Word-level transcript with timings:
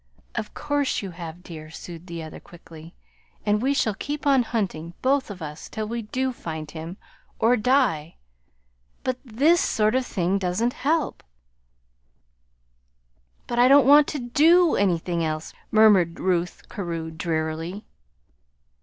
"Of 0.33 0.55
course 0.55 1.03
you 1.03 1.11
have, 1.11 1.43
dear," 1.43 1.69
soothed 1.69 2.07
the 2.07 2.23
other, 2.23 2.39
quickly; 2.39 2.95
"and 3.45 3.61
we 3.61 3.75
shall 3.75 3.93
keep 3.93 4.25
on 4.25 4.41
hunting, 4.41 4.95
both 5.03 5.29
of 5.29 5.43
us, 5.43 5.69
till 5.69 5.87
we 5.87 6.01
do 6.01 6.31
find 6.33 6.71
him 6.71 6.97
or 7.37 7.55
die. 7.55 8.15
But 9.03 9.19
THIS 9.23 9.61
sort 9.61 9.93
of 9.93 10.03
thing 10.03 10.39
doesn't 10.39 10.73
help." 10.73 11.21
"But 13.45 13.59
I 13.59 13.67
don't 13.67 13.85
want 13.85 14.07
to 14.07 14.17
do 14.17 14.75
anything 14.75 15.23
else," 15.23 15.53
murmured 15.69 16.19
Ruth 16.19 16.67
Carew, 16.67 17.11
drearily. 17.11 17.85